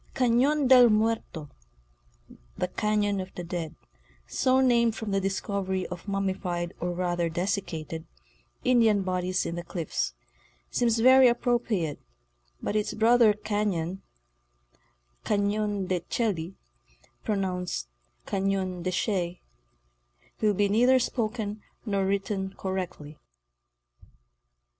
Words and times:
Cation 0.15 0.65
del 0.67 0.89
Muerto 0.89 1.47
"—the 2.57 2.67
Cafion 2.69 3.21
of 3.21 3.31
the 3.35 3.43
Dead—so 3.43 4.59
named 4.59 4.95
from 4.95 5.11
the 5.11 5.21
discovery 5.21 5.85
of 5.89 6.07
mummified 6.07 6.73
or 6.79 6.89
rather 6.91 7.29
dessicated 7.29 8.05
Indian 8.63 9.03
bodies 9.03 9.45
in 9.45 9.59
its 9.59 9.67
cliffs—seems 9.69 10.97
very 11.01 11.27
appropriate, 11.27 11.99
but 12.63 12.75
its 12.75 12.95
brother 12.95 13.33
cahon—" 13.35 14.01
Cafion 15.23 15.87
de 15.87 15.99
Chelly," 15.99 16.55
pronounced 17.23 17.87
Cafion 18.25 18.81
de 18.81 18.89
Shay, 18.89 19.43
will 20.41 20.55
be 20.55 20.67
neither 20.67 20.97
spoken 20.97 21.61
nor 21.85 22.07
written 22.07 22.55
correctly. 22.57 23.19